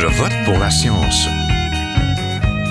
[0.00, 1.26] Je vote pour la science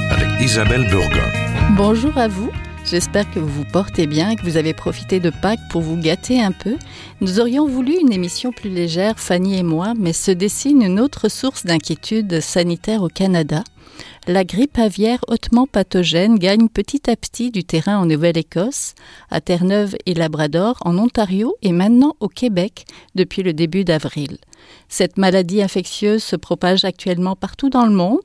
[0.10, 1.30] avec Isabelle Burgon.
[1.76, 2.50] Bonjour à vous.
[2.86, 5.98] J'espère que vous vous portez bien et que vous avez profité de Pâques pour vous
[5.98, 6.78] gâter un peu.
[7.20, 11.28] Nous aurions voulu une émission plus légère, Fanny et moi, mais se dessine une autre
[11.28, 13.62] source d'inquiétude sanitaire au Canada.
[14.30, 18.94] La grippe aviaire hautement pathogène gagne petit à petit du terrain en Nouvelle-Écosse,
[19.32, 22.86] à Terre-Neuve et Labrador, en Ontario et maintenant au Québec
[23.16, 24.38] depuis le début d'avril.
[24.90, 28.20] Cette maladie infectieuse se propage actuellement partout dans le monde.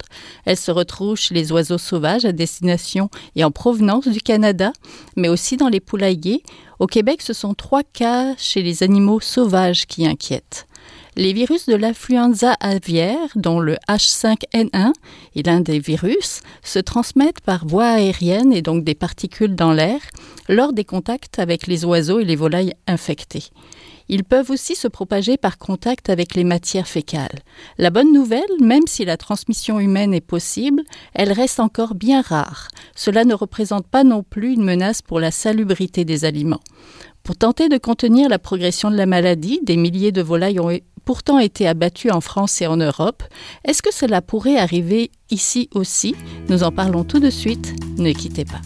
[0.44, 4.72] Elle se retrouve chez les oiseaux sauvages à destination et en provenance du Canada,
[5.14, 6.42] mais aussi dans les poulaillers.
[6.80, 10.66] Au Québec, ce sont trois cas chez les animaux sauvages qui inquiètent.
[11.14, 14.92] Les virus de l'influenza aviaire, dont le H5N1
[15.36, 20.00] est l'un des virus, se transmettent par voie aérienne et donc des particules dans l'air
[20.48, 23.50] lors des contacts avec les oiseaux et les volailles infectés.
[24.08, 27.40] Ils peuvent aussi se propager par contact avec les matières fécales.
[27.76, 30.82] La bonne nouvelle, même si la transmission humaine est possible,
[31.14, 32.68] elle reste encore bien rare.
[32.96, 36.60] Cela ne représente pas non plus une menace pour la salubrité des aliments.
[37.22, 40.70] Pour tenter de contenir la progression de la maladie, des milliers de volailles ont
[41.04, 43.22] pourtant été abattues en France et en Europe.
[43.64, 46.14] Est-ce que cela pourrait arriver ici aussi?
[46.48, 47.74] Nous en parlons tout de suite.
[47.98, 48.60] Ne quittez pas.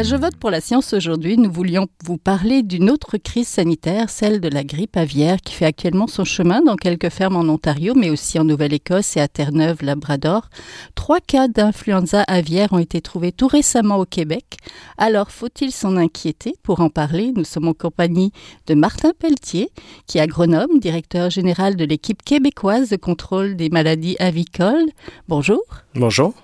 [0.00, 4.40] Je vote pour la science aujourd'hui, nous voulions vous parler d'une autre crise sanitaire, celle
[4.40, 8.10] de la grippe aviaire qui fait actuellement son chemin dans quelques fermes en Ontario, mais
[8.10, 10.48] aussi en Nouvelle-Écosse et à Terre-Neuve, Labrador.
[10.96, 14.56] Trois cas d'influenza aviaire ont été trouvés tout récemment au Québec.
[14.98, 16.54] Alors, faut-il s'en inquiéter?
[16.64, 18.32] Pour en parler, nous sommes en compagnie
[18.66, 19.70] de Martin Pelletier,
[20.08, 24.90] qui est agronome, directeur général de l'équipe québécoise de contrôle des maladies avicoles.
[25.28, 25.62] Bonjour.
[25.94, 26.34] Bonjour.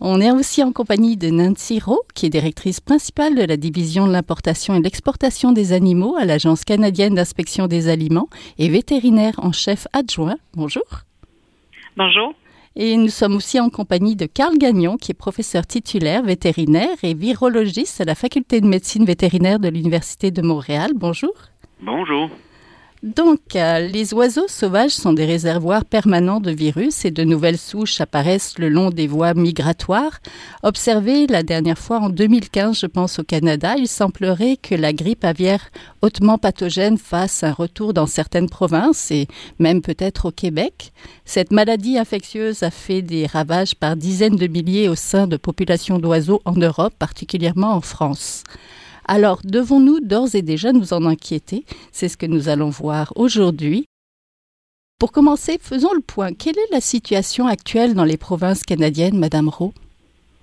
[0.00, 4.06] On est aussi en compagnie de Nancy Rowe, qui est directrice principale de la division
[4.06, 8.28] de l'importation et de l'exportation des animaux à l'Agence canadienne d'inspection des aliments
[8.58, 10.36] et vétérinaire en chef adjoint.
[10.54, 10.84] Bonjour.
[11.96, 12.34] Bonjour.
[12.76, 17.14] Et nous sommes aussi en compagnie de Carl Gagnon, qui est professeur titulaire vétérinaire et
[17.14, 20.92] virologiste à la faculté de médecine vétérinaire de l'Université de Montréal.
[20.94, 21.34] Bonjour.
[21.82, 22.30] Bonjour.
[23.02, 27.98] Donc, euh, les oiseaux sauvages sont des réservoirs permanents de virus et de nouvelles souches
[28.02, 30.20] apparaissent le long des voies migratoires.
[30.62, 35.24] Observé la dernière fois en 2015, je pense au Canada, il semblerait que la grippe
[35.24, 35.70] aviaire
[36.02, 39.28] hautement pathogène fasse un retour dans certaines provinces et
[39.58, 40.92] même peut-être au Québec.
[41.24, 45.98] Cette maladie infectieuse a fait des ravages par dizaines de milliers au sein de populations
[45.98, 48.44] d'oiseaux en Europe, particulièrement en France.
[49.12, 51.64] Alors, devons-nous d'ores et déjà nous en inquiéter?
[51.90, 53.86] C'est ce que nous allons voir aujourd'hui.
[55.00, 56.32] Pour commencer, faisons le point.
[56.32, 59.72] Quelle est la situation actuelle dans les provinces canadiennes, Madame Rowe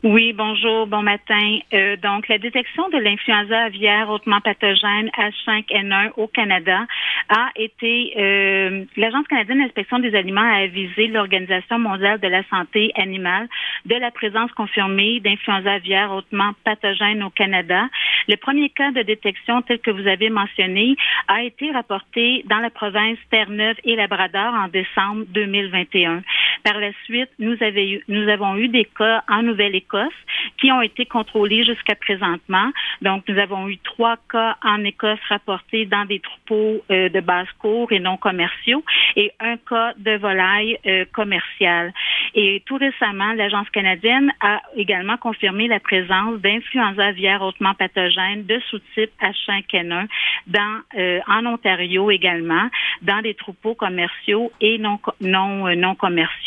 [0.04, 1.58] oui, bonjour, bon matin.
[1.74, 6.86] Euh, donc, la détection de l'influenza aviaire hautement pathogène H5N1 au Canada
[7.30, 12.92] a été, euh, l'Agence canadienne d'inspection des aliments a avisé l'Organisation mondiale de la santé
[12.96, 13.50] animale
[13.86, 17.90] de la présence confirmée d'influenza aviaire hautement pathogène au Canada.
[18.28, 20.96] Le premier cas de détection, tel que vous avez mentionné,
[21.28, 26.22] a été rapporté dans la province Terre-Neuve et Labrador en décembre 2021.
[26.64, 30.14] Par la suite, nous, eu, nous avons eu des cas en Nouvelle-Écosse
[30.60, 32.72] qui ont été contrôlés jusqu'à présentement.
[33.02, 37.92] Donc, nous avons eu trois cas en Écosse rapportés dans des troupeaux euh, de basse-cour
[37.92, 38.84] et non commerciaux
[39.16, 41.94] et un cas de volaille euh, commerciale.
[42.34, 48.60] Et tout récemment, l'Agence canadienne a également confirmé la présence d'influenza aviaire hautement pathogène de
[48.70, 50.08] sous-type H5N1
[50.48, 52.70] dans, euh, en Ontario également,
[53.02, 56.47] dans des troupeaux commerciaux et non, non, non commerciaux.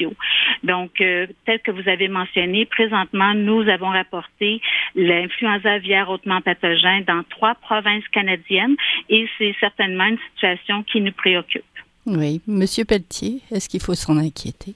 [0.65, 4.61] Donc, tel que vous avez mentionné, présentement, nous avons rapporté
[4.95, 8.77] l'influenza aviaire hautement pathogène dans trois provinces canadiennes
[9.09, 11.65] et c'est certainement une situation qui nous préoccupe.
[12.07, 12.41] Oui.
[12.47, 14.75] Monsieur Pelletier, est-ce qu'il faut s'en inquiéter?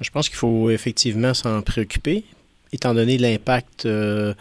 [0.00, 2.24] Je pense qu'il faut effectivement s'en préoccuper,
[2.72, 4.34] étant donné l'impact euh,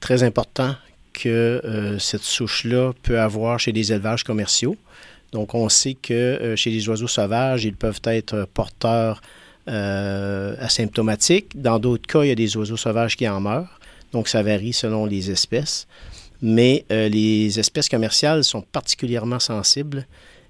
[0.00, 0.74] très important
[1.12, 4.76] que euh, cette souche-là peut avoir chez les élevages commerciaux.
[5.32, 9.20] Donc, on sait que euh, chez les oiseaux sauvages, ils peuvent être porteurs
[9.68, 11.60] euh, asymptomatiques.
[11.60, 13.80] Dans d'autres cas, il y a des oiseaux sauvages qui en meurent.
[14.12, 15.86] Donc, ça varie selon les espèces.
[16.42, 20.06] Mais euh, les espèces commerciales sont particulièrement sensibles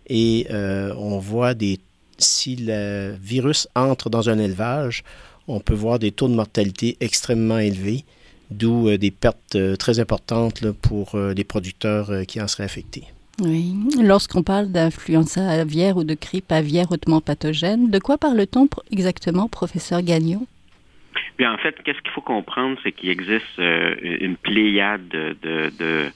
[0.09, 1.81] et on voit des.
[2.19, 5.05] Si le virus entre dans un élevage,
[5.49, 8.05] on peut voir des taux de mortalité extrêmement élevés,
[8.51, 13.05] d'où des pertes très importantes pour les producteurs qui en seraient affectés.
[13.41, 13.75] Oui.
[14.03, 20.03] Lorsqu'on parle d'influenza aviaire ou de grippe aviaire hautement pathogène, de quoi parle-t-on exactement, professeur
[20.03, 20.47] Gagnon?
[21.39, 26.11] Bien, en fait, qu'est-ce qu'il faut comprendre, c'est qu'il existe euh, une pléiade de, de,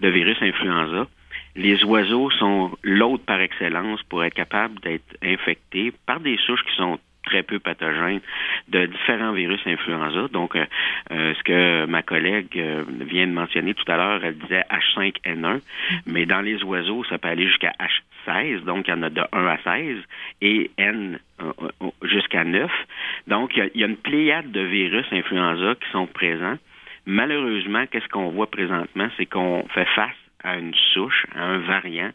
[0.00, 1.06] de, virus influenza.
[1.54, 6.74] Les oiseaux sont l'autre par excellence pour être capables d'être infectés par des souches qui
[6.76, 8.20] sont très peu pathogènes
[8.68, 10.28] de différents virus influenza.
[10.32, 10.64] Donc, euh,
[11.10, 15.40] euh, ce que ma collègue euh, vient de mentionner tout à l'heure, elle disait H5N1,
[15.40, 15.60] mm-hmm.
[16.06, 17.72] mais dans les oiseaux, ça peut aller jusqu'à
[18.26, 19.98] H16, donc il y en a de 1 à 16,
[20.42, 21.18] et N
[22.02, 22.70] jusqu'à 9.
[23.26, 26.56] Donc, il y, a, une pléiade de virus influenza qui sont présents.
[27.06, 32.12] Malheureusement, qu'est-ce qu'on voit présentement, c'est qu'on fait face à une souche, à un variant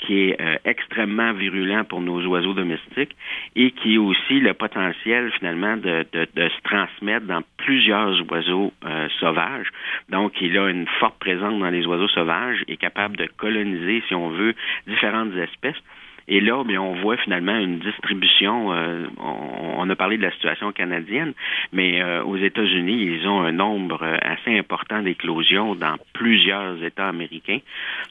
[0.00, 3.14] qui est euh, extrêmement virulent pour nos oiseaux domestiques
[3.54, 8.72] et qui a aussi le potentiel finalement de, de, de se transmettre dans plusieurs oiseaux
[8.84, 9.68] euh, sauvages.
[10.08, 14.14] Donc, il a une forte présence dans les oiseaux sauvages et capable de coloniser, si
[14.14, 14.54] on veut,
[14.86, 15.80] différentes espèces.
[16.28, 18.72] Et là, bien, on voit finalement une distribution.
[18.72, 21.32] Euh, on, a parlé de la situation canadienne,
[21.72, 27.58] mais aux États-Unis, ils ont un nombre assez important d'éclosions dans plusieurs États américains.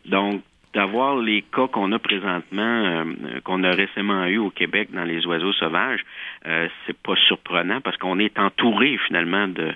[0.06, 0.42] Donc,
[0.74, 3.06] d'avoir les cas qu'on a présentement, euh,
[3.44, 6.02] qu'on a récemment eu au Québec dans les oiseaux sauvages,
[6.46, 9.74] euh, c'est pas surprenant parce qu'on est entouré finalement de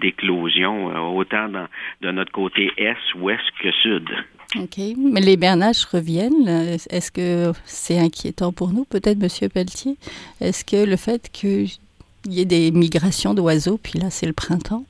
[0.00, 1.66] d'éclosions, euh, autant dans,
[2.02, 4.08] de notre côté est, ouest que sud.
[4.56, 4.78] OK.
[4.96, 6.48] Mais les bernaches reviennent.
[6.48, 9.96] Est-ce que c'est inquiétant pour nous, peut-être, Monsieur Pelletier?
[10.40, 11.68] Est-ce que le fait qu'il
[12.28, 14.84] y ait des migrations d'oiseaux, puis là, c'est le printemps,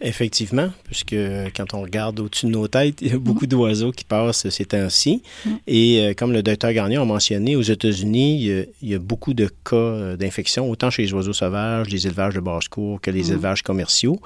[0.00, 1.16] Effectivement, puisque
[1.56, 4.64] quand on regarde au-dessus de nos têtes, il y a beaucoup d'oiseaux qui passent ces
[4.66, 5.22] temps-ci.
[5.66, 9.48] Et euh, comme le docteur Garnier a mentionné, aux États-Unis, il, y a beaucoup de
[9.64, 13.62] cas euh, d'infection, autant chez les oiseaux sauvages, les élevages de basse-cour que les élevages
[13.62, 14.20] commerciaux.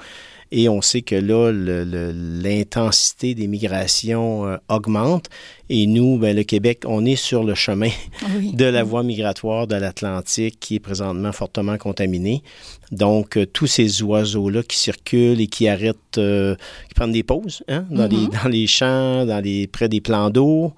[0.52, 5.26] Et on sait que là, l'intensité des migrations euh, augmente.
[5.68, 7.90] Et nous, ben, le Québec, on est sur le chemin
[8.52, 12.42] de la voie migratoire de l'Atlantique qui est présentement fortement contaminée.
[12.90, 16.56] Donc, euh, tous ces oiseaux-là qui circulent et qui arrêtent, euh,
[16.88, 18.42] qui prennent des pauses hein, dans, les, mm-hmm.
[18.42, 20.74] dans les champs, dans les, près des plans d'eau,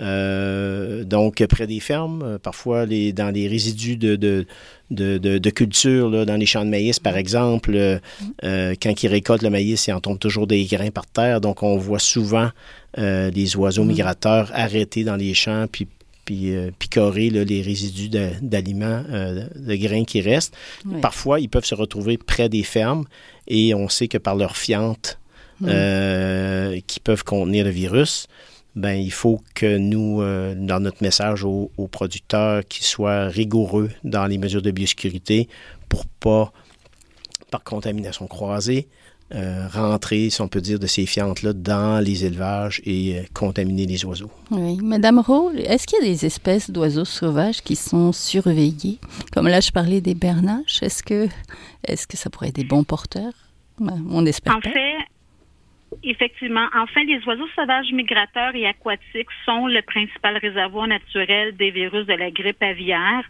[0.00, 4.46] euh, donc près des fermes, euh, parfois les, dans les résidus de, de,
[4.90, 9.42] de, de, culture, là, dans les champs de maïs, par exemple, euh, quand ils récoltent
[9.42, 11.40] le maïs, il en tombe toujours des grains par terre.
[11.40, 12.50] Donc, on voit souvent
[12.98, 13.88] les oiseaux mm.
[13.88, 15.88] migrateurs arrêtés dans les champs, puis
[16.24, 20.56] puis picorer les résidus d'aliments, de, grains qui restent.
[21.00, 23.04] Parfois, ils peuvent se retrouver près des fermes
[23.46, 25.20] et on sait que par leur fiente
[25.60, 26.80] mm.
[26.88, 28.26] qui peuvent contenir le virus,
[28.76, 34.26] ben il faut que nous, euh, dans notre message aux, producteurs, qu'ils soient rigoureux dans
[34.26, 35.48] les mesures de biosécurité
[35.88, 36.52] pour pas,
[37.50, 38.86] par contamination croisée,
[39.34, 43.86] euh, rentrer, si on peut dire, de ces fientes-là dans les élevages et euh, contaminer
[43.86, 44.30] les oiseaux.
[44.50, 44.76] Oui.
[44.82, 48.98] Madame Rowe, est-ce qu'il y a des espèces d'oiseaux sauvages qui sont surveillées?
[49.32, 50.82] Comme là, je parlais des bernaches.
[50.82, 51.28] Est-ce que,
[51.88, 53.32] est-ce que ça pourrait être des bons porteurs?
[53.80, 54.70] Ben, on espère en Fait,
[56.02, 56.66] Effectivement.
[56.74, 62.12] Enfin, les oiseaux sauvages migrateurs et aquatiques sont le principal réservoir naturel des virus de
[62.12, 63.22] la grippe aviaire.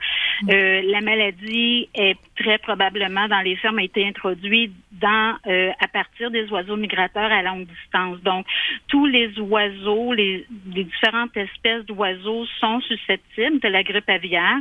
[0.42, 0.50] Mm.
[0.50, 5.88] Euh, la maladie est très probablement dans les fermes a été introduite dans euh, à
[5.88, 8.20] partir des oiseaux migrateurs à longue distance.
[8.22, 8.46] Donc,
[8.88, 14.56] tous les oiseaux, les, les différentes espèces d'oiseaux sont susceptibles de la grippe aviaire.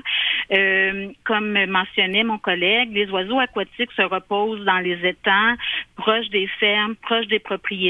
[0.52, 5.56] Euh, comme mentionnait mon collègue, les oiseaux aquatiques se reposent dans les étangs,
[5.96, 7.85] proches des fermes, proches des propriétés,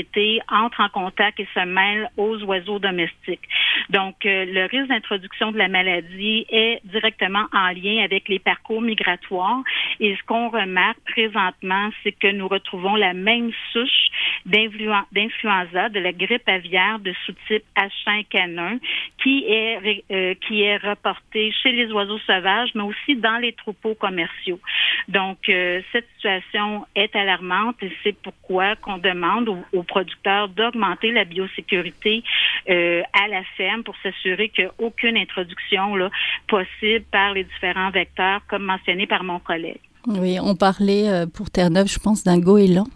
[0.49, 3.47] entrent en contact et se mêlent aux oiseaux domestiques.
[3.89, 8.81] Donc, euh, le risque d'introduction de la maladie est directement en lien avec les parcours
[8.81, 9.61] migratoires.
[9.99, 14.09] Et ce qu'on remarque présentement, c'est que nous retrouvons la même souche
[14.45, 18.79] d'influenza, de la grippe aviaire de sous-type H5N1,
[19.21, 23.95] qui est, euh, qui est reportée chez les oiseaux sauvages, mais aussi dans les troupeaux
[23.95, 24.59] commerciaux.
[25.07, 31.25] Donc, euh, cette situation est alarmante et c'est pourquoi qu'on demande aux, producteurs d'augmenter la
[31.25, 32.23] biosécurité
[32.69, 36.09] euh, à la ferme pour s'assurer qu'aucune introduction là,
[36.47, 39.79] possible par les différents vecteurs, comme mentionné par mon collègue.
[40.07, 42.87] Oui, on parlait euh, pour Terre-Neuve, je pense, d'un goéland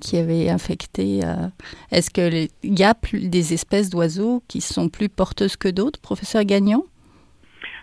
[0.00, 1.20] qui avait infecté.
[1.24, 1.48] Euh,
[1.90, 6.84] est-ce qu'il y a des espèces d'oiseaux qui sont plus porteuses que d'autres, professeur Gagnon?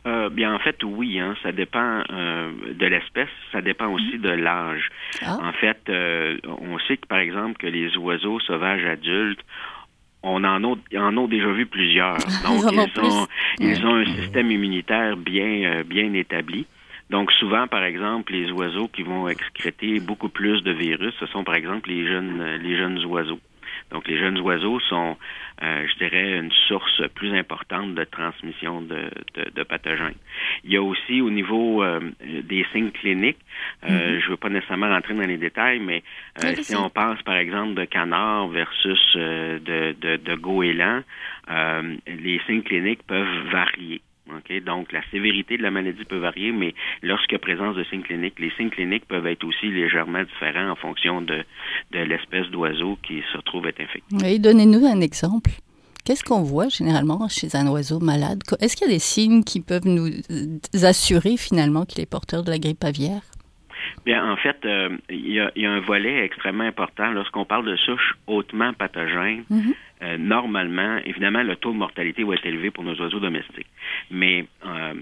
[0.06, 4.90] Euh, bien, en fait, oui, hein, ça dépend de l'espèce, ça dépend aussi de l'âge.
[5.24, 5.38] Ah.
[5.42, 9.42] En fait, on sait que, par exemple, que les oiseaux sauvages adultes
[10.28, 12.18] on en a, en a déjà vu plusieurs.
[12.44, 13.28] Donc, ils, ont,
[13.60, 16.66] ils ont un système immunitaire bien, bien établi.
[17.10, 21.44] Donc souvent, par exemple, les oiseaux qui vont excréter beaucoup plus de virus, ce sont
[21.44, 23.40] par exemple les jeunes, les jeunes oiseaux.
[23.96, 25.16] Donc, les jeunes oiseaux sont,
[25.64, 29.10] euh, je dirais, une source plus importante de transmission de,
[29.56, 30.18] de, pathogènes.
[30.66, 33.40] Il y a aussi au niveau euh, des signes cliniques,
[33.86, 34.20] euh, mm-hmm.
[34.20, 36.04] je ne veux pas nécessairement rentrer dans les détails, mais
[36.62, 41.02] si on pense par exemple de canard versus de, de, de goéland,
[42.06, 44.02] les signes cliniques peuvent varier.
[44.66, 48.52] Donc, la sévérité de la maladie peut varier, mais a présence de signes cliniques, les
[48.58, 51.44] signes cliniques peuvent être aussi légèrement différents en fonction de,
[51.92, 54.16] de l'espèce d'oiseau qui se trouve être infecté.
[54.22, 55.52] Oui, donnez-nous un exemple.
[56.06, 58.42] Qu'est-ce qu'on voit généralement chez un oiseau malade?
[58.60, 60.10] Est-ce qu'il y a des signes qui peuvent nous
[60.84, 63.22] assurer finalement qu'il est porteur de la grippe aviaire?
[64.06, 68.14] Bien, en fait, euh, il y, a, un volet extrêmement important lorsqu'on parle de souches
[68.28, 69.44] hautement pathogènes.
[69.52, 69.76] Mm-hmm.
[70.04, 73.68] Euh, normalement, évidemment, le taux de mortalité va être élevé pour nos oiseaux domestiques.
[74.12, 74.94] Mais euh,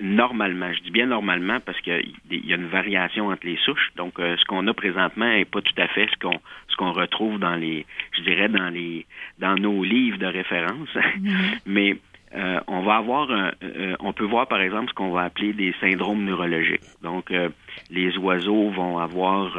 [0.00, 3.92] normalement, je dis bien normalement parce qu'il y a une variation entre les souches.
[3.96, 7.38] Donc, ce qu'on a présentement n'est pas tout à fait ce qu'on ce qu'on retrouve
[7.38, 9.06] dans les, je dirais dans les
[9.38, 10.88] dans nos livres de référence.
[10.94, 11.58] Mm-hmm.
[11.66, 11.96] Mais
[12.34, 15.52] euh, on va avoir, un, euh, on peut voir par exemple ce qu'on va appeler
[15.52, 16.80] des syndromes neurologiques.
[17.02, 17.50] Donc, euh,
[17.90, 19.58] les oiseaux vont avoir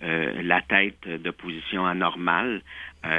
[0.00, 2.62] la tête de position anormale.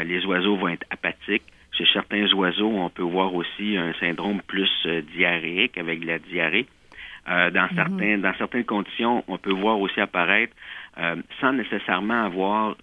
[0.06, 1.44] les oiseaux vont être apathiques.
[1.72, 6.66] Chez certains oiseaux, on peut voir aussi un syndrome plus diarrhéique avec la diarrhée.
[7.28, 7.76] dans mhm.
[7.76, 10.56] certains, dans certaines conditions, on peut voir aussi apparaître,
[11.40, 12.76] sans nécessairement avoir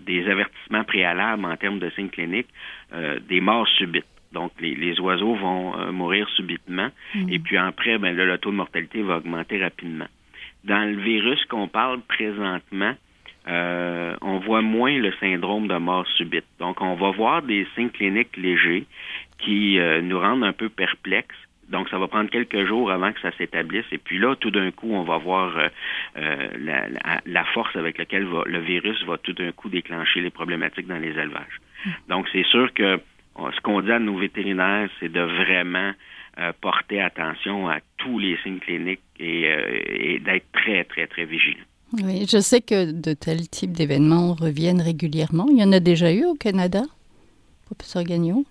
[0.00, 2.50] des avertissements préalables en termes de signes cliniques,
[3.28, 4.17] des morts subites.
[4.32, 6.88] Donc, les, oiseaux vont euh, mourir subitement.
[7.14, 7.28] Mm.
[7.30, 10.06] Et puis après, ben, le taux de mortalité va augmenter rapidement.
[10.64, 12.94] Dans le virus qu'on parle présentement,
[13.46, 16.44] euh, on voit moins le syndrome de mort subite.
[16.58, 18.84] Donc, on va voir des signes cliniques légers
[19.38, 21.36] qui euh, nous rendent un peu perplexes.
[21.70, 23.84] Donc, ça va prendre quelques jours avant que ça s'établisse.
[23.92, 25.54] Et puis là, tout d'un coup, on va voir
[26.16, 31.10] la, force avec laquelle le virus va tout d'un coup déclencher les problématiques dans les
[31.10, 31.60] élevages.
[31.84, 31.90] Mm.
[32.08, 32.98] Donc, c'est sûr que
[33.54, 35.92] ce qu'on dit à nos vétérinaires, c'est de vraiment
[36.38, 41.64] euh, porter attention à tous les signes cliniques euh, et, d'être très, très, très vigilant.
[41.92, 45.46] Oui, je sais que de tels types d'événements reviennent régulièrement.
[45.50, 46.82] Il y en a déjà eu au Canada,
[47.66, 48.44] professeur Gagnon?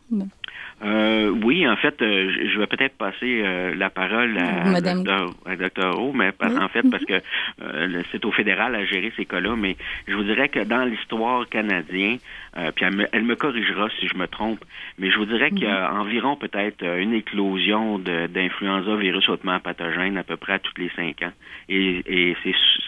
[0.84, 5.04] Euh, oui, en fait, euh, je vais peut-être passer euh, la parole à, Madame...
[5.04, 6.00] Dr.
[6.00, 7.20] O, mais en fait, parce que
[8.12, 9.76] c'est au fédéral à gérer ces cas-là, mais
[10.08, 12.20] je vous dirais que dans l'histoire canadienne,
[12.76, 14.64] puis elle me, corrigera si je me trompe,
[15.00, 16.00] mais je vous dirais qu'il y a mhm.
[16.00, 21.24] environ peut-être une éclosion d'influenza virus hautement pathogène à peu près à tous les cinq
[21.24, 21.34] ans.
[21.70, 22.38] Et, et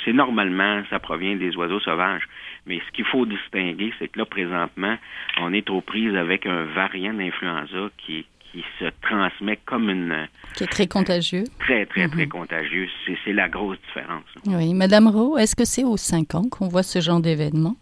[0.06, 2.28] c'est normalement, ça provient des oiseaux sauvages.
[2.66, 4.96] Mais ce qu'il faut distinguer, c'est que là, présentement,
[5.40, 10.28] on est aux prises avec un variant d'influenza qui, qui se transmet comme une...
[10.56, 11.44] Qui est très contagieux.
[11.60, 12.30] Très, très, très mhm.
[12.30, 12.88] contagieux.
[13.26, 14.24] C'est la grosse différence.
[14.46, 14.74] Oui.
[14.74, 17.76] Madame Rowe, est-ce que c'est aux cinq ans qu'on voit ce genre d'événement?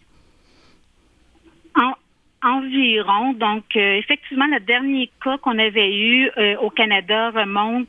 [2.44, 3.34] Environ.
[3.34, 7.88] Donc, euh, effectivement, le dernier cas qu'on avait eu euh, au Canada remonte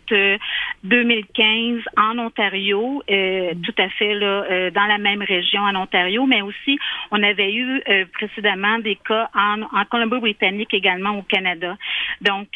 [0.85, 3.61] 2015 euh, en Ontario, mm.
[3.63, 6.79] tout à fait là, dans la même région en Ontario, mais aussi
[7.11, 7.83] on avait eu
[8.15, 11.77] précédemment des cas en, en Colombie-Britannique également au Canada.
[12.23, 12.49] Donc,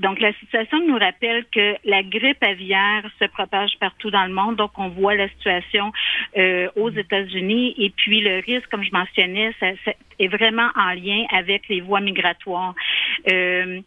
[0.00, 4.56] donc, la situation nous rappelle que la grippe aviaire se propage partout dans le monde.
[4.56, 5.92] Donc, on voit la situation
[6.38, 7.74] euh, aux États-Unis.
[7.76, 9.68] Et puis, le risque, comme je mentionnais, ça,
[10.18, 12.74] est vraiment en lien avec les voies migratoires.
[13.30, 13.80] Euh,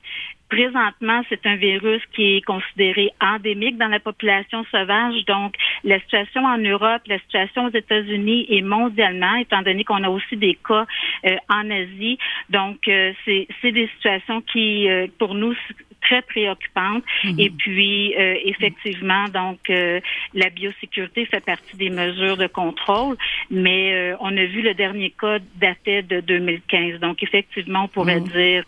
[0.53, 5.25] Présentement, c'est un virus qui est considéré endémique dans la population sauvage.
[5.25, 10.09] Donc, la situation en Europe, la situation aux États-Unis et mondialement, étant donné qu'on a
[10.09, 10.85] aussi des cas
[11.25, 12.19] euh, en Asie.
[12.51, 15.55] Donc, euh, c'est des situations qui, euh, pour nous,
[16.03, 17.03] très préoccupantes.
[17.23, 17.39] Mhm.
[17.39, 18.13] Et puis,
[18.45, 23.17] effectivement, donc, la biosécurité fait partie des mesures de contrôle,
[23.49, 26.99] mais on a vu le dernier cas datait de 2015.
[26.99, 28.27] Donc, effectivement, on pourrait mhm.
[28.27, 28.63] dire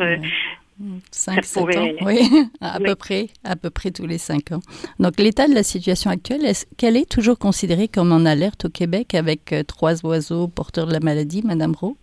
[1.12, 2.20] 5, 7 ans, oui,
[2.62, 4.60] à peu près, à peu près tous les 5 ans.
[5.00, 8.70] Donc l'état de la situation actuelle, est-ce qu'elle est toujours considérée comme en alerte au
[8.70, 11.96] Québec avec euh, trois oiseaux porteurs de la maladie, Madame Rowe?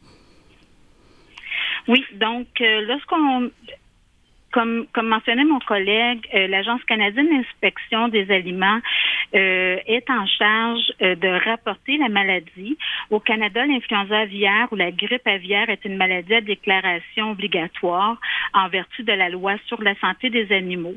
[1.89, 3.51] Oui, donc euh, lorsqu'on
[4.52, 8.78] comme, comme mentionnait mon collègue, euh, l'Agence canadienne d'inspection des aliments
[9.35, 12.76] euh, est en charge euh, de rapporter la maladie.
[13.11, 18.18] Au Canada, l'influenza aviaire ou la grippe aviaire est une maladie à déclaration obligatoire
[18.52, 20.97] en vertu de la loi sur la santé des animaux,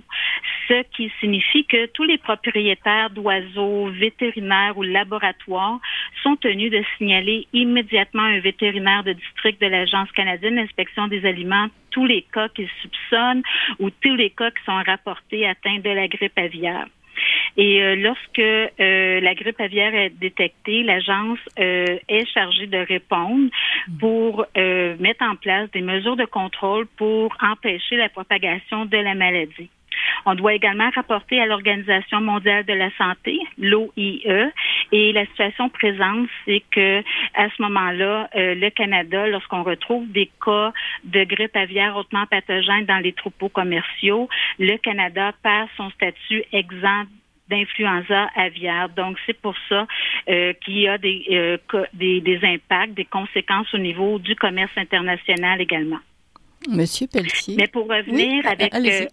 [0.67, 5.79] ce qui signifie que tous les propriétaires d'oiseaux, vétérinaires ou laboratoires
[6.21, 11.69] sont tenus de signaler immédiatement un vétérinaire de district de l'Agence canadienne d'inspection des aliments
[11.95, 13.41] tous les cas qu'ils soupçonnent
[13.80, 16.86] ou tous les cas qui sont rapportés atteints de la grippe aviaire.
[17.58, 18.38] Et lorsque
[18.78, 23.50] la grippe aviaire est détectée, l'agence est chargée de répondre
[24.00, 29.70] pour mettre en place des mesures de contrôle pour empêcher la propagation de la maladie.
[30.25, 34.52] On doit également rapporter à l'Organisation mondiale de la santé, l'OIE,
[34.92, 40.30] et la situation présente, c'est que à ce moment-là, euh, le Canada, lorsqu'on retrouve des
[40.44, 40.72] cas
[41.04, 47.08] de grippe aviaire hautement pathogène dans les troupeaux commerciaux, le Canada perd son statut exempt
[47.50, 48.90] d'influenza aviaire.
[48.90, 49.88] Donc, c'est pour ça
[50.30, 51.58] euh, qu'il y a euh,
[51.94, 56.00] des impacts, des conséquences au niveau du commerce international également.
[56.69, 57.55] Monsieur Pelletier.
[57.57, 59.05] Mais pour revenir avec euh,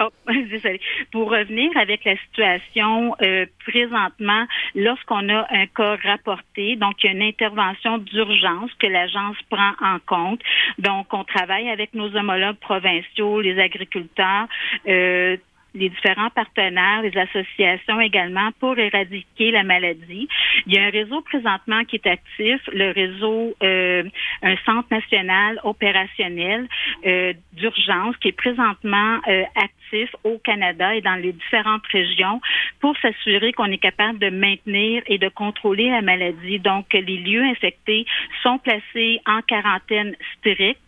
[0.00, 0.08] oh,
[1.12, 7.08] pour revenir avec la situation euh, présentement, lorsqu'on a un cas rapporté, donc il y
[7.08, 10.40] a une intervention d'urgence que l'agence prend en compte.
[10.78, 14.46] Donc on travaille avec nos homologues provinciaux, les agriculteurs.
[14.88, 15.36] Euh,
[15.74, 20.28] les différents partenaires, les associations également pour éradiquer la maladie.
[20.66, 24.04] Il y a un réseau présentement qui est actif, le réseau, euh,
[24.42, 26.68] un centre national opérationnel
[27.06, 32.40] euh, d'urgence qui est présentement euh, actif au Canada et dans les différentes régions
[32.80, 36.58] pour s'assurer qu'on est capable de maintenir et de contrôler la maladie.
[36.58, 38.06] Donc, les lieux infectés
[38.42, 40.80] sont placés en quarantaine stricte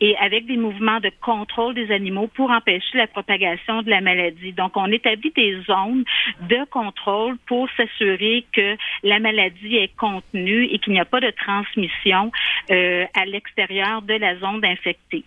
[0.00, 4.31] et avec des mouvements de contrôle des animaux pour empêcher la propagation de la maladie.
[4.52, 6.04] Donc, on établit des zones
[6.48, 11.30] de contrôle pour s'assurer que la maladie est contenue et qu'il n'y a pas de
[11.30, 12.32] transmission
[12.70, 15.24] euh, à l'extérieur de la zone infectée.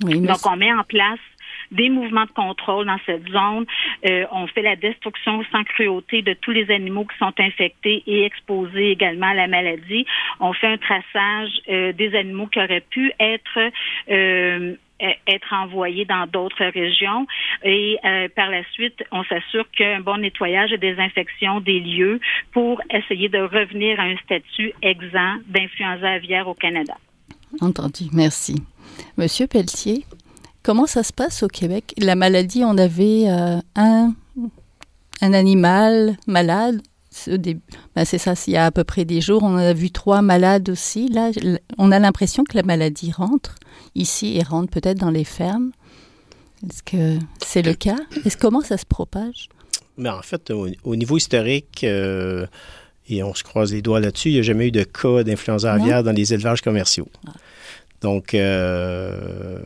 [0.00, 1.18] Donc, on met en place
[1.70, 3.66] des mouvements de contrôle dans cette zone.
[4.06, 8.24] Euh, on fait la destruction sans cruauté de tous les animaux qui sont infectés et
[8.24, 10.06] exposés également à la maladie.
[10.40, 13.70] On fait un traçage euh, des animaux qui auraient pu être
[14.10, 17.26] euh, être envoyés dans d'autres régions
[17.64, 17.98] et
[18.34, 22.20] par la suite, on s'assure qu'un bon nettoyage et désinfection des lieux
[22.52, 26.94] pour essayer de revenir à un statut exempt d'influenza aviaire au Canada.
[27.60, 28.56] Entendu, merci.
[29.16, 30.04] Monsieur Pelletier,
[30.68, 31.94] Comment ça se passe au Québec?
[31.96, 34.12] La maladie, on avait euh, un,
[35.22, 36.82] un animal malade.
[37.26, 40.20] Ben c'est ça, il y a à peu près des jours, on a vu trois
[40.20, 41.08] malades aussi.
[41.08, 41.30] Là,
[41.78, 43.54] on a l'impression que la maladie rentre
[43.94, 45.72] ici et rentre peut-être dans les fermes.
[46.66, 47.98] Est-ce que c'est le cas?
[48.24, 49.48] Est-ce comment ça se propage?
[49.96, 52.46] Mais ben, en fait, au, niveau historique, euh,
[53.08, 55.72] et on se croise les doigts là-dessus, il n'y a jamais eu de cas d'influenza
[55.72, 57.08] aviaire dans les élevages commerciaux.
[57.26, 57.32] Ah.
[58.00, 59.58] Donc, euh,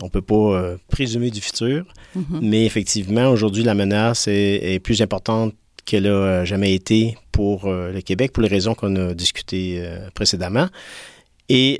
[0.00, 2.40] on ne peut pas euh, présumer du futur, mhm.
[2.40, 5.54] mais effectivement, aujourd'hui, la menace est, plus importante
[5.84, 10.68] qu'elle a euh, jamais été pour le Québec, pour les raisons qu'on a discutées précédemment.
[11.48, 11.78] Et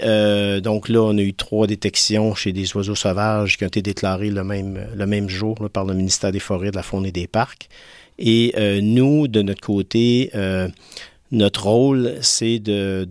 [0.62, 4.30] donc là, on a eu trois détections chez des oiseaux sauvages qui ont été déclarées
[4.30, 7.26] le même, le même jour par le ministère des Forêts, de la Faune et des
[7.26, 7.68] Parcs.
[8.18, 10.30] Et nous, de notre côté,
[11.34, 13.06] notre rôle, c'est de,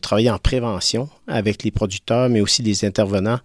[0.00, 3.40] travailler en prévention avec les producteurs, mais aussi les intervenants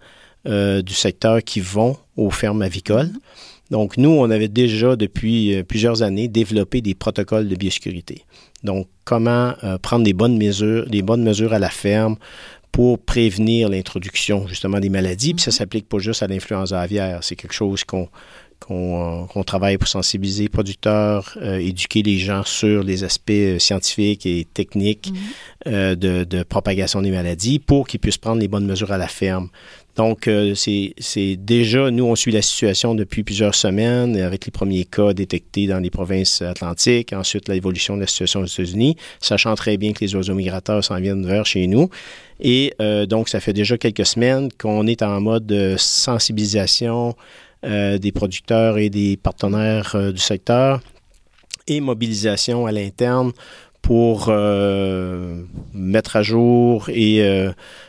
[0.48, 3.08] euh, du secteur qui vont aux fermes avicoles.
[3.08, 3.70] Mm-hmm.
[3.72, 8.24] Donc, nous, on avait déjà, depuis euh, plusieurs années, développé des protocoles de biosécurité.
[8.62, 12.16] Donc, comment euh, prendre des bonnes mesures, des bonnes mesures à la ferme
[12.72, 15.34] pour prévenir l'introduction, justement, des maladies.
[15.34, 15.58] Puis ça ne mm-hmm.
[15.58, 17.20] s'applique pas juste à l'influenza aviaire.
[17.22, 18.08] C'est quelque chose qu'on
[18.70, 23.58] euh, qu'on travaille pour sensibiliser les producteurs, euh, éduquer les gens sur les aspects euh,
[23.58, 25.12] scientifiques et techniques
[25.66, 25.94] mhm.
[25.96, 29.48] de, propagation des maladies pour qu'ils puissent prendre les bonnes mesures à la ferme.
[29.96, 35.12] Donc, c'est déjà, nous, on suit la situation depuis plusieurs semaines avec les premiers cas
[35.12, 39.92] détectés dans les provinces atlantiques, ensuite l'évolution de la situation aux États-Unis, sachant très bien
[39.92, 41.90] que les oiseaux migrateurs s'en viennent vers chez nous.
[42.38, 42.72] Et
[43.08, 47.12] donc, ça fait déjà quelques semaines qu'on est en mode de sensibilisation, euh,
[47.62, 50.80] des producteurs et des partenaires euh, du secteur
[51.66, 53.32] et mobilisation à l'interne
[53.82, 55.42] pour euh,
[55.72, 57.22] mettre à jour et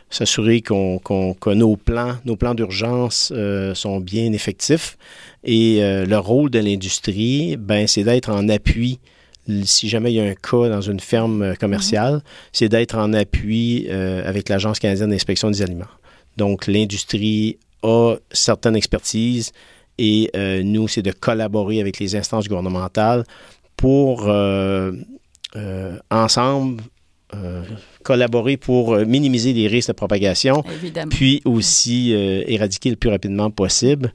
[0.09, 3.33] s'assurer qu'on, que nos plans, nos plans d'urgence
[3.73, 4.97] sont bien effectifs.
[5.43, 8.99] Et le rôle de l'industrie, ben, c'est d'être en appui.
[9.63, 12.49] Si jamais il y a un cas dans une ferme commerciale, mm-hmm.
[12.53, 15.85] c'est d'être en appui avec l'Agence canadienne d'inspection des aliments.
[16.37, 19.51] Donc, l'industrie a certaines expertises
[19.97, 23.23] et euh, nous, c'est de collaborer avec les instances gouvernementales
[23.77, 24.93] pour euh,
[27.33, 27.63] euh,
[28.03, 30.63] collaborer pour minimiser les risques de propagation,
[31.09, 34.13] puis aussi éradiquer le plus rapidement possible,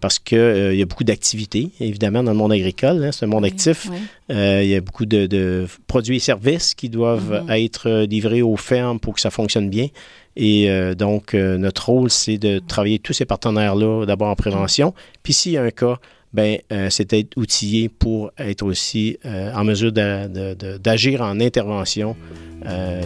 [0.00, 3.44] parce qu'il y a beaucoup d'activités, évidemment, dans le monde agricole, hein, c'est un monde
[3.44, 3.88] actif.
[4.28, 7.64] il y a beaucoup de, produits et services qui doivent mm-hmm.
[7.64, 9.88] être livrés aux fermes pour que ça fonctionne bien.
[10.36, 14.94] Et euh, donc, euh, notre rôle, c'est de travailler tous ces partenaires-là, d'abord en prévention.
[15.22, 15.98] Puis s'il y a un cas,
[16.34, 16.58] ben
[16.90, 22.16] c'est être outillé pour être aussi en mesure d'agir en intervention,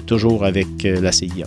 [0.07, 1.47] toujours avec la CIA.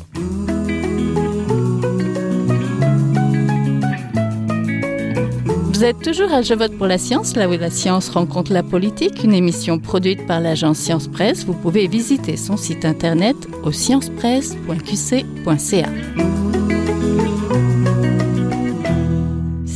[5.82, 8.62] Vous êtes toujours à Je vote pour la science, là où la science rencontre la
[8.62, 11.44] politique, une émission produite par l'agence Science Presse.
[11.44, 15.90] Vous pouvez visiter son site internet au sciencepresse.qc.ca.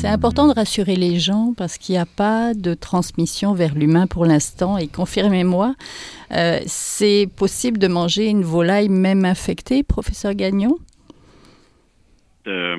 [0.06, 4.06] C'est important de rassurer les gens parce qu'il n'y a pas de transmission vers l'humain
[4.06, 4.78] pour l'instant.
[4.78, 5.74] Et confirmez-moi,
[6.32, 10.78] euh, c'est possible de manger une volaille même infectée, professeur Gagnon?
[12.47, 12.77] Euh,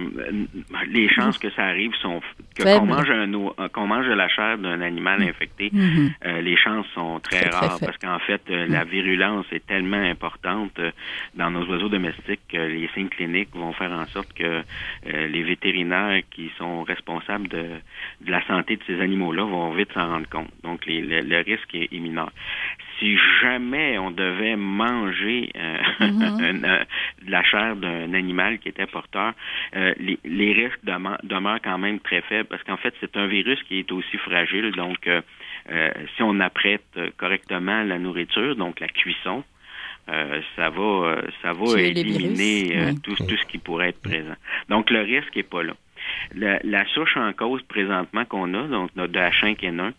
[0.88, 2.20] les chances que ça arrive sont
[2.56, 5.28] que qu'on mange un euh, qu'on mange de la chair d'un animal mm.
[5.28, 6.10] infecté, mm-hmm.
[6.24, 8.88] euh, les chances sont très, rares parce qu'en fait la mm.
[8.88, 10.80] virulence est tellement importante
[11.34, 14.62] dans nos oiseaux domestiques que les signes cliniques vont faire en sorte que
[15.04, 17.64] les vétérinaires qui sont responsables de,
[18.20, 20.50] de la santé de ces animaux-là vont vite s'en rendre compte.
[20.62, 22.30] Donc les, le, risque est, est mineur
[22.98, 26.64] si jamais on devait manger euh, mm-hmm.
[26.64, 26.84] euh,
[27.22, 29.32] de la chair d'un animal qui était porteur,
[29.74, 33.80] euh, les, risques demeurent quand même très faibles parce qu'en fait, c'est un virus qui
[33.80, 34.72] est aussi fragile.
[34.72, 35.08] Donc,
[36.16, 36.84] si on apprête
[37.16, 39.42] correctement la nourriture, donc la cuisson,
[40.06, 44.36] ça va, ça va éliminer tout, tout, ce qui pourrait être présent.
[44.68, 45.74] Donc, le risque n'est pas là.
[46.34, 49.92] La, souche en cause présentement qu'on a, donc de H5N1,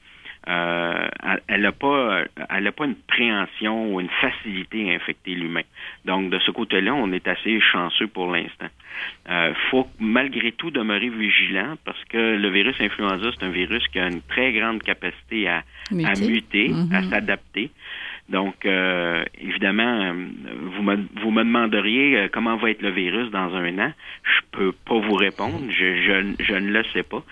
[0.47, 1.07] euh,
[1.47, 5.63] elle n'a pas, elle a pas une préhension ou une facilité à infecter l'humain.
[6.05, 8.67] Donc, de ce côté-là, on est assez chanceux pour l'instant.
[9.29, 13.99] Euh, faut malgré tout demeurer vigilant parce que le virus influenza, c'est un virus qui
[13.99, 17.09] a une très grande capacité à muter, à, muter, à mm-hmm.
[17.09, 17.71] s'adapter.
[18.29, 20.13] Donc, euh, évidemment, euh,
[20.75, 23.93] vous me, vous me demanderiez euh, comment va être le virus dans un an?
[24.23, 25.61] Je peux pas vous répondre.
[25.69, 27.23] Je, je, je ne le sais pas.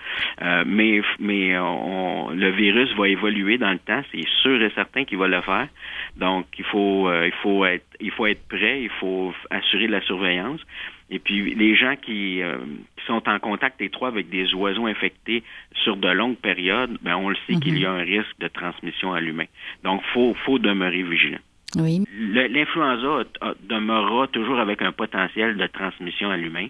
[0.64, 4.02] mais mais le virus va évoluer dans le temps.
[4.10, 5.68] C'est sûr et certain qu'il va le faire.
[6.16, 8.82] Donc, il faut il faut être il faut être prêt.
[8.82, 10.60] Il faut assurer la surveillance.
[11.10, 12.58] Et puis les gens qui, euh,
[13.06, 15.42] sont en contact étroit avec des oiseaux infectés
[15.84, 18.00] sur de longues périodes, ben on le sait qu'il y a mhm.
[18.00, 19.46] un risque de transmission à l'humain.
[19.84, 21.38] Donc faut faut demeurer vigilant.
[21.76, 22.04] Oui.
[22.18, 23.24] L'influenza
[23.68, 26.68] demeurera toujours avec un potentiel de transmission à l'humain,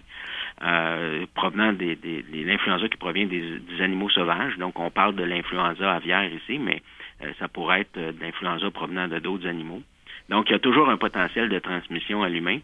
[0.63, 4.57] euh, provenant des, des, l'influenza qui provient des, animaux sauvages.
[4.57, 6.81] Donc on parle de l'influenza aviaire ici, mais
[7.23, 9.81] euh, ça pourrait être de l'influenza provenant de d'autres animaux.
[10.29, 12.59] Donc il y a toujours un potentiel de transmission à l'humain.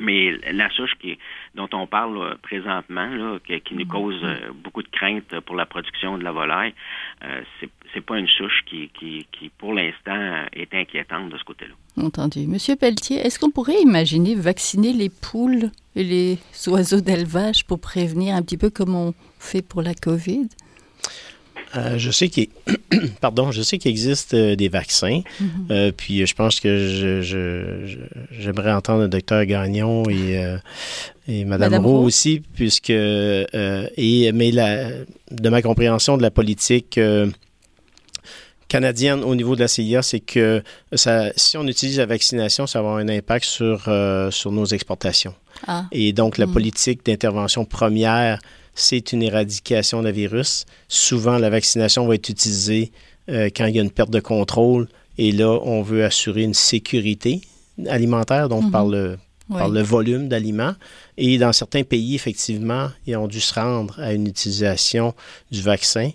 [0.00, 1.18] Mais la souche qui,
[1.54, 5.66] dont on parle euh, présentement, là, qui, nous cause euh, beaucoup de craintes pour la
[5.66, 6.74] production de la volaille,
[7.24, 7.42] euh,
[7.92, 11.74] c'est pas une souche qui, qui, qui pour l'instant, est inquiétante de ce côté-là.
[12.02, 12.46] Entendu.
[12.46, 18.36] Monsieur Pelletier, est-ce qu'on pourrait imaginer vacciner les poules et les oiseaux d'élevage pour prévenir
[18.36, 20.48] un petit peu comme on fait pour la COVID?
[21.76, 22.48] Euh, je sais qu'il
[23.20, 25.20] pardon, je sais qu'il existe euh, des vaccins.
[25.40, 25.46] Mm-hmm.
[25.70, 27.20] Euh, puis je pense que
[28.32, 30.42] j'aimerais entendre le docteur Gagnon et,
[31.28, 34.90] et Mme, Roux aussi, puisque et mais la,
[35.30, 36.98] de ma compréhension de la politique
[38.68, 42.80] canadienne au niveau de la CIA, c'est que ça, si on utilise la vaccination, ça
[42.80, 43.88] va avoir un impact sur,
[44.30, 45.34] sur nos exportations.
[45.66, 45.86] Ah.
[45.92, 46.52] Et donc, la mm.
[46.52, 48.38] politique d'intervention première
[48.74, 50.66] c'est une éradication d'un virus.
[50.88, 52.92] Souvent, la vaccination va être utilisée
[53.28, 54.88] euh, quand il y a une perte de contrôle.
[55.18, 57.42] Et là, on veut assurer une sécurité
[57.88, 58.92] alimentaire, donc par, mhm.
[58.92, 59.18] le,
[59.50, 60.74] le volume d'aliments.
[61.16, 65.14] Et dans certains pays, effectivement, ils ont dû se rendre à une utilisation
[65.50, 66.10] du vaccin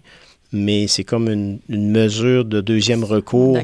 [0.55, 3.57] mais c'est comme une, mesure de deuxième recours,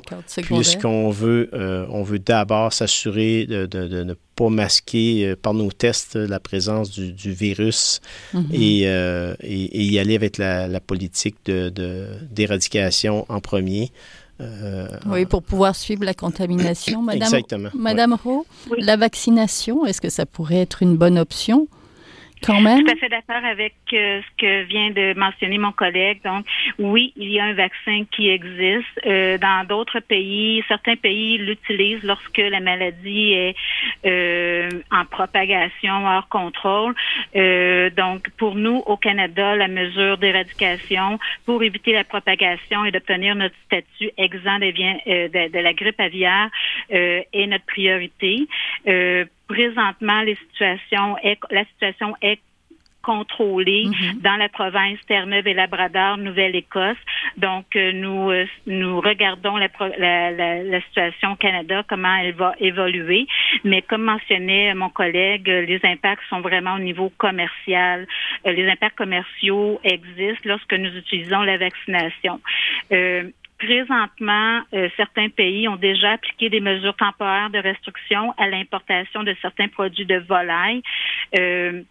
[0.44, 6.16] puisqu'on veut, euh, on veut d'abord s'assurer de, ne pas masquer euh, par nos tests
[6.16, 8.02] la présence du, virus
[8.34, 8.46] mhm.
[8.54, 13.92] euh, et, y aller avec la, politique d'éradication en premier.
[15.06, 17.02] oui, pour pouvoir suivre la contamination.
[17.04, 17.70] Madame, Exactement.
[17.74, 18.46] Madame Rowe,
[18.78, 21.68] la vaccination, est-ce que ça pourrait être une bonne option?
[22.46, 22.84] Quand même?
[22.84, 26.22] Tout à fait d'accord avec euh, ce que vient de mentionner mon collègue.
[26.24, 26.46] Donc,
[26.80, 28.88] oui, il y a un vaccin qui existe.
[29.06, 33.56] Euh, dans d'autres pays, certains pays l'utilisent lorsque la maladie est
[34.06, 36.96] euh, en propagation hors contrôle.
[37.96, 43.56] donc, pour nous, au Canada, la mesure d'éradication pour éviter la propagation et d'obtenir notre
[43.66, 46.50] statut exempt de, de, la grippe aviaire
[46.90, 48.48] est notre priorité
[49.52, 52.40] présentement, les situations est, la situation est
[53.04, 54.22] contrôlée mm-hmm.
[54.22, 56.98] dans la province Terre-Neuve et Labrador, Nouvelle-Écosse.
[57.38, 62.54] Donc, euh, nous euh, nous regardons la, la, la, situation au Canada, comment elle va
[62.60, 63.26] évoluer.
[63.64, 68.08] Mais comme mentionnait mon collègue, les impacts sont vraiment au niveau commercial.
[68.46, 72.40] les impacts commerciaux existent lorsque nous utilisons la vaccination.
[73.62, 79.36] Présentement, euh, certains pays ont déjà appliqué des mesures temporaires de restriction à l'importation de
[79.40, 80.82] certains produits de volaille.
[81.38, 81.84] Euh,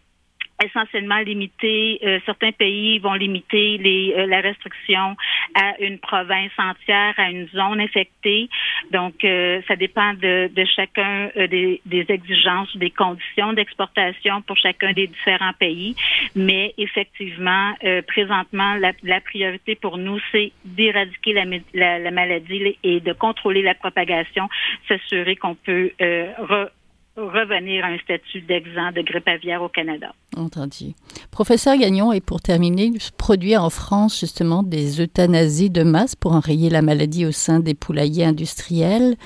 [0.65, 5.17] essentiellement limiter, euh, certains pays vont limiter les, euh, la restriction
[5.55, 8.49] à une province entière, à une zone infectée.
[8.91, 14.93] Donc, euh, ça dépend de, de chacun des, des, exigences, des conditions d'exportation pour chacun
[14.93, 15.97] des différents pays.
[16.35, 17.75] Mais effectivement,
[18.07, 21.45] présentement, la, la, priorité pour nous, c'est d'éradiquer la,
[21.75, 24.49] la, la, maladie et de contrôler la propagation,
[24.89, 26.71] s'assurer qu'on peut re
[27.17, 30.13] revenir à un statut d'exempt de grippe aviaire au Canada.
[30.37, 30.95] Entendu.
[31.31, 36.71] Professeur Gagnon, et pour terminer, produire en France justement des euthanasies de masse pour enrayer
[36.71, 39.17] la maladie au sein des poulaillers industriels.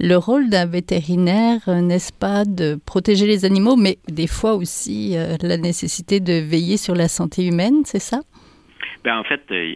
[0.00, 5.16] Le rôle d'un vétérinaire, euh, n'est-ce pas, de protéger les animaux, mais des fois aussi
[5.16, 8.20] euh, la nécessité de veiller sur la santé humaine, c'est ça?
[9.08, 9.74] Ben, en fait, euh,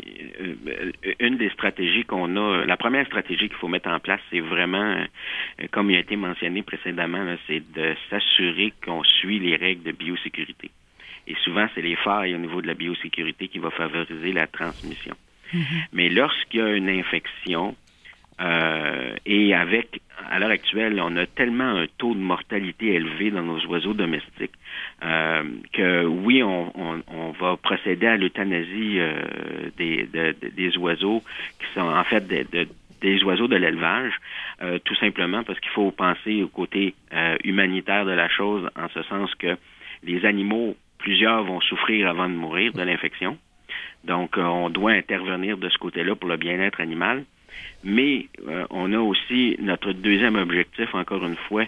[0.68, 4.40] euh, une des stratégies qu'on a, la première stratégie qu'il faut mettre en place, c'est
[4.40, 9.85] vraiment, euh, comme il a été mentionné précédemment, c'est de s'assurer qu'on suit les règles
[9.85, 10.71] de biosécurité.
[11.27, 15.16] Et souvent, c'est les failles au niveau de la biosécurité qui va favoriser la transmission.
[15.55, 15.85] Mm-hmm.
[15.95, 17.75] Mais lorsqu'il y a une infection,
[18.42, 20.00] euh, et avec,
[20.31, 24.55] à l'heure actuelle, on a tellement un taux de mortalité élevé dans nos oiseaux domestiques
[25.05, 29.22] euh, que oui, on, on, on, va procéder à l'euthanasie euh,
[29.76, 31.22] des, des oiseaux
[31.61, 34.12] qui sont en fait des oiseaux de l'élevage,
[34.62, 38.88] euh, tout simplement parce qu'il faut penser au côté euh, humanitaire de la chose, en
[38.88, 39.57] ce sens que
[40.02, 43.37] les animaux, plusieurs vont souffrir avant de mourir de l'infection.
[44.05, 47.24] Donc, on doit intervenir de ce côté-là pour le bien-être animal.
[47.85, 51.65] Mais euh, on a aussi notre deuxième objectif, encore une fois,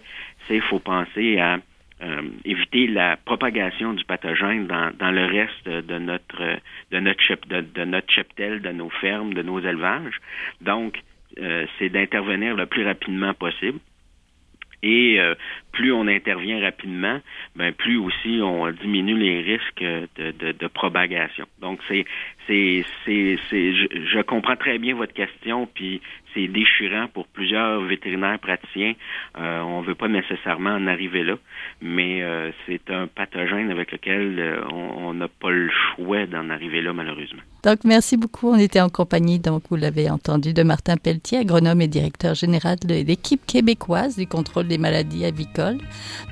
[0.47, 1.59] c'est qu'il faut penser à
[2.03, 6.59] euh, éviter la propagation du pathogène dans, dans le reste de notre
[6.91, 10.21] de notre de, de, notre cheptel, de nos fermes, de nos élevages.
[10.61, 10.99] Donc,
[11.41, 13.79] euh, c'est d'intervenir le plus rapidement possible.
[14.87, 15.19] Et
[15.73, 17.19] plus on intervient rapidement,
[17.57, 21.47] ben plus aussi on diminue les risques de, de, de propagation.
[21.63, 22.05] Donc c'est
[22.47, 26.01] c'est c'est je, je, comprends très bien votre question puis
[26.35, 28.95] c'est déchirant pour plusieurs vétérinaires praticiens.
[29.39, 31.37] Euh, on ne veut pas nécessairement en arriver là,
[31.81, 36.83] mais euh, c'est un pathogène avec lequel euh, on n'a pas le choix d'en arriver
[36.83, 37.43] là, malheureusement.
[37.63, 38.51] Donc, merci beaucoup.
[38.51, 42.77] On était en compagnie, donc vous l'avez entendu, de Martin Pelletier, agronome et directeur général
[42.87, 45.79] de l'équipe québécoise du contrôle des maladies avicoles,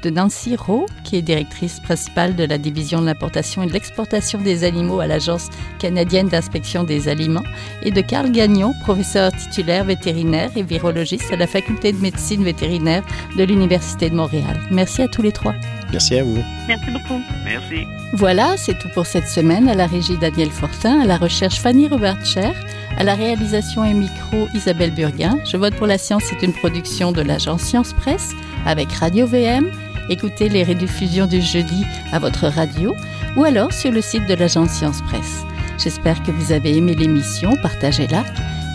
[0.03, 4.42] de Nancy Rowe, qui est directrice principale de la division de l'importation et de l'exportation
[4.42, 5.48] des animaux à l'Agence
[5.79, 7.45] canadienne d'inspection des aliments,
[7.83, 13.03] et de Carl Gagnon, professeur titulaire vétérinaire et virologiste à la faculté de médecine vétérinaire
[13.37, 14.61] de l'Université de Montréal.
[14.71, 15.55] Merci à tous les trois.
[15.93, 16.43] Merci à vous.
[16.67, 17.21] Merci beaucoup.
[17.45, 17.87] Merci.
[18.15, 19.69] Voilà, c'est tout pour cette semaine.
[19.69, 22.55] À la régie Daniel Fortin, à la recherche Fanny Robert-Cher,
[22.97, 25.38] à la réalisation et micro Isabelle Burguin.
[25.45, 28.33] Je vote pour la science, c'est une production de l'agence Science Presse
[28.67, 29.71] avec Radio VM.
[30.09, 32.95] Écoutez les rediffusions du jeudi à votre radio
[33.37, 35.45] ou alors sur le site de l'agence Science Presse.
[35.79, 38.25] J'espère que vous avez aimé l'émission, partagez-la.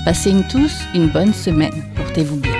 [0.05, 1.83] Passez une tous une bonne semaine.
[1.95, 2.53] Portez-vous bien.